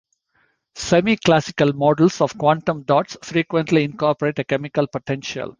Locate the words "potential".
4.87-5.49